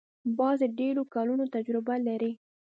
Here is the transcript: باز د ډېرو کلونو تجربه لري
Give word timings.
باز 0.37 0.57
د 0.63 0.65
ډېرو 0.79 1.01
کلونو 1.13 1.45
تجربه 1.55 1.95
لري 2.07 2.31